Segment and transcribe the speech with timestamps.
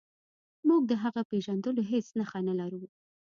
[0.67, 2.81] موږ د هغه د پیژندلو هیڅ نښه نلرو.